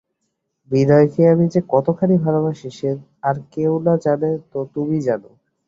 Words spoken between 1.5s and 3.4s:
যে কতখানি ভালোবাসি সে আর